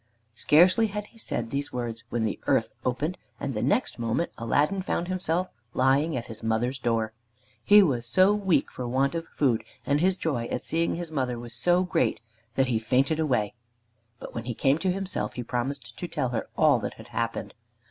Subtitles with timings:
[0.33, 4.81] Scarcely had he said these words when the earth opened, and the next moment Aladdin
[4.81, 7.13] found himself lying at his mother's door.
[7.63, 11.37] He was so weak for want of food, and his joy at seeing his mother
[11.37, 12.19] was so great,
[12.55, 13.53] that he fainted away,
[14.17, 17.53] but when he came to himself he promised to tell her all that had happened.